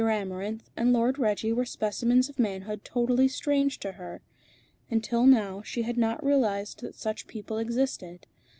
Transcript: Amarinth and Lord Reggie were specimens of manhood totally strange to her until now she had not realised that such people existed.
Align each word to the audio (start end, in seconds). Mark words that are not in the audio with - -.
Amarinth 0.03 0.71
and 0.75 0.91
Lord 0.91 1.19
Reggie 1.19 1.53
were 1.53 1.63
specimens 1.63 2.27
of 2.27 2.39
manhood 2.39 2.83
totally 2.83 3.27
strange 3.27 3.77
to 3.81 3.91
her 3.91 4.23
until 4.89 5.27
now 5.27 5.61
she 5.61 5.83
had 5.83 5.95
not 5.95 6.25
realised 6.25 6.81
that 6.81 6.95
such 6.95 7.27
people 7.27 7.59
existed. 7.59 8.25